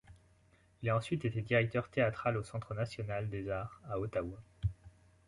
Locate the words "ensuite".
0.97-1.25